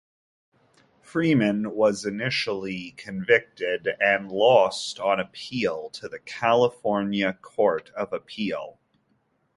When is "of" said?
7.91-8.11